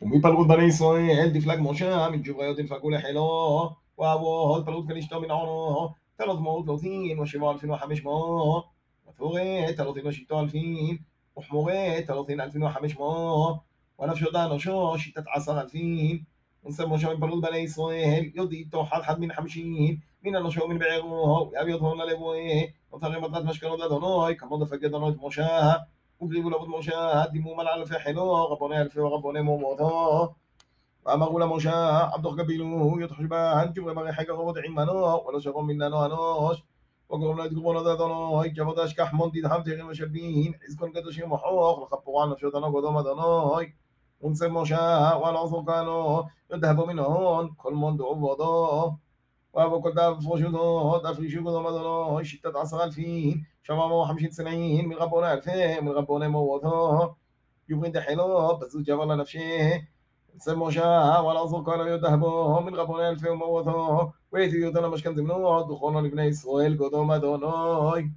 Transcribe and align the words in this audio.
وميبلغوا 0.00 0.44
بني 0.44 0.68
إسرائيل 0.68 1.32
دفلك 1.32 1.58
موشى 1.58 2.08
من 2.08 2.22
جبريل 2.22 2.54
دفلك 2.54 2.86
لحلو 2.86 3.70
وأبوه 3.96 4.56
البلغوا 4.56 4.86
كنشتو 4.86 5.20
من 5.20 5.30
عونه 5.30 5.94
ثلاث 6.18 6.38
مאות 6.38 6.66
ثلاثين 6.66 7.18
وسبعة 7.18 7.52
ألفين 7.52 7.70
وخمس 7.70 8.04
مאות 8.04 8.64
وثورة 9.06 9.66
ثلاثين 9.66 10.06
وستة 10.06 10.40
ألفين 10.40 11.04
وحمورة 11.36 12.00
ثلاثين 12.00 12.40
ألفين 12.40 12.62
وخمس 12.62 12.96
مאות 12.96 13.60
ونفش 13.98 14.24
دان 14.32 14.52
وشو 14.52 14.96
ستة 14.96 15.24
عشر 15.36 15.60
ألفين 15.60 16.26
ونسب 16.62 16.88
موشى 16.88 17.06
من 17.06 17.14
بلغوا 17.14 17.40
بني 17.40 17.64
إسرائيل 17.64 18.32
يودي 18.36 18.66
إتو 18.68 18.84
حد 18.84 19.02
حد 19.02 19.18
من 19.20 19.32
خمسين 19.32 20.00
من 20.22 20.36
הנושא 20.36 20.60
ומן 20.60 20.78
בערו, 20.78 21.50
יביא 21.60 21.74
אותו 21.74 21.94
ללבוי, 21.94 22.70
נותר 22.92 23.12
עם 23.12 23.24
מטרת 23.24 23.44
משכנות 23.44 23.80
לאדוני, 23.80 24.36
כמוד 24.36 24.62
הפקד 24.62 24.92
עונו 24.92 25.08
את 25.08 25.14
משה, 25.22 25.72
וגריבו 26.21 26.49
לעבוד 26.49 26.69
משה, 26.69 27.23
דימום 27.31 27.59
על 27.59 27.67
אלפי 27.67 27.99
חילו, 27.99 28.51
רבוני 28.51 28.81
אלפי 28.81 28.99
ורבוני 28.99 29.41
מומותו. 29.41 30.33
ואמרו 31.05 31.39
למשה, 31.39 32.07
עבדוך 32.13 32.35
גבילו, 32.35 32.95
יתחשבן, 33.01 33.65
ג'ברי 33.73 33.93
מרי 33.93 34.13
חגר 34.13 34.33
רבות 34.33 34.55
עמנו, 34.65 35.25
ולא 35.27 35.39
שרום 35.39 35.67
מננו 35.67 36.05
אנוש. 36.05 36.63
וגורם 37.11 37.37
לו 37.37 37.45
את 37.45 37.53
גרבונו 37.53 37.83
דדונו, 37.83 38.41
ג'בות 38.53 38.79
אשכח 38.79 39.13
מון 39.13 39.29
תדחם 39.33 39.61
תירים 39.63 39.87
ושלבין, 39.89 40.51
חזקון 40.67 40.91
קדושים 40.91 41.31
ומחוך, 41.31 41.79
לכפורה 41.93 42.23
על 42.23 42.29
נפשות 42.29 42.55
ענו 42.55 42.71
קודום 42.71 42.97
אדוני. 42.97 43.65
ונשא 44.21 44.47
משה, 44.51 45.11
ועל 45.21 45.37
עזור 45.37 45.65
כהנו, 45.65 46.21
ידהבו 46.53 46.87
מנהון, 46.87 47.49
כל 47.57 47.73
מון 47.73 47.97
דעובודו. 47.97 48.91
وابو 49.52 49.90
داب 49.90 50.20
فوشوتو 50.20 50.98
دافريشو 50.98 51.40
كدو 51.40 51.60
مدنو 51.60 52.22
شتة 52.22 52.60
عشر 52.60 52.84
ألفين 52.84 53.46
شباب 53.62 53.90
وخمسين 53.90 54.30
سنين 54.30 54.88
من 54.88 54.96
غبونا 54.96 55.34
ألفين 55.34 55.84
من 55.84 55.92
غبونا 55.92 56.28
موتو 56.28 57.08
يبغين 57.68 57.92
دحيلو 57.92 58.56
بزو 58.56 58.82
جبل 58.82 59.16
نفشه. 59.16 59.82
سمو 60.38 60.70
شاء 60.70 61.24
ولا 61.24 61.62
كانوا 61.62 61.86
يذهبوا 61.86 62.60
من 62.60 62.74
غبونا 62.74 63.10
ألفين 63.10 63.32
موتو 63.32 64.10
ويتي 64.32 64.56
يوتنا 64.56 64.88
مشكنت 64.88 65.18
منو 65.18 65.60
دخولنا 65.62 65.98
لبني 65.98 66.28
إسرائيل 66.28 66.78
قدوم 66.84 67.12
أدونوي 67.12 68.12